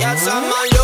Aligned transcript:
Я 0.00 0.16
самолет, 0.16 0.79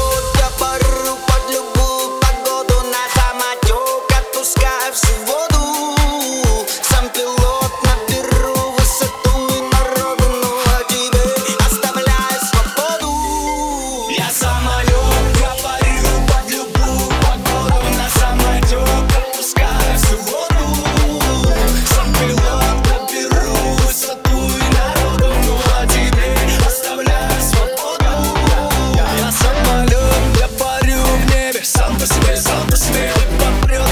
себе, 32.36 32.40
сам 32.40 32.66
по 32.68 32.76
себе 32.76 33.10
попрет, 33.38 33.82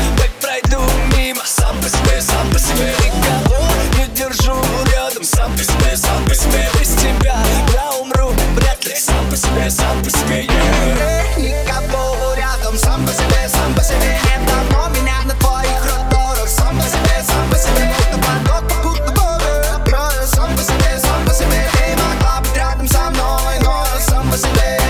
пройду 0.40 0.82
мимо. 1.16 1.42
Сам 1.44 1.76
по 1.80 1.88
себе, 1.88 2.20
сам 2.20 2.50
по 2.50 2.58
себе 2.58 2.94
Никого 3.04 3.64
не 3.96 4.06
держу 4.14 4.56
рядом. 4.92 5.24
Сам 5.24 5.52
по 5.52 5.62
себе, 5.62 5.96
сам 5.96 6.24
по 6.24 6.34
себе 6.34 6.68
Без 6.78 6.88
тебя 6.94 7.36
я 7.72 7.92
умру, 8.00 8.32
вряд 8.56 8.78
Сам 8.96 9.26
по 9.30 9.36
себе, 9.36 9.70
сам 9.70 10.02
по 10.02 10.10
себе 10.10 10.44
yeah. 10.44 11.38
Никого 11.38 12.34
рядом. 12.34 12.76
Сам 12.76 13.06
по 13.06 13.12
себе, 13.12 13.48
сам 13.48 13.74
по 13.74 13.82
себе. 13.82 14.18
Давно 14.46 14.88
меня 14.90 15.22
на 15.24 15.34
твоих 15.34 15.84
радарах 15.86 16.48
Сам 16.48 16.76
по 16.76 16.84
себе, 16.84 17.24
сам 17.26 17.48
по 17.50 17.56
себе. 17.56 17.92
Будто 18.10 18.26
поток, 18.26 18.68
попутно 18.68 19.12
горы 19.12 19.64
Открою. 19.74 20.26
Сам 20.26 20.50
по 20.56 20.62
себе, 20.62 20.98
сам 20.98 21.24
по 21.26 21.32
себе. 21.32 21.68
Ты 21.72 22.02
могла 22.02 22.42
рядом 22.54 22.88
со 22.88 23.10
мной 23.10 23.58
Но 23.62 23.84
сам 24.06 24.30
по 24.30 24.36
себе 24.36 24.80